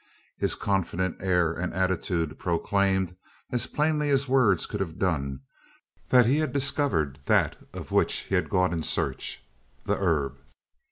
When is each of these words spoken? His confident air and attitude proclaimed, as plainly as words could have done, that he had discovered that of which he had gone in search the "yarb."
His 0.39 0.55
confident 0.55 1.17
air 1.21 1.53
and 1.53 1.71
attitude 1.75 2.39
proclaimed, 2.39 3.15
as 3.51 3.67
plainly 3.67 4.09
as 4.09 4.27
words 4.27 4.65
could 4.65 4.79
have 4.79 4.97
done, 4.97 5.41
that 6.09 6.25
he 6.25 6.37
had 6.37 6.51
discovered 6.51 7.19
that 7.27 7.55
of 7.71 7.91
which 7.91 8.21
he 8.21 8.33
had 8.33 8.49
gone 8.49 8.73
in 8.73 8.81
search 8.81 9.43
the 9.85 9.97
"yarb." 9.97 10.37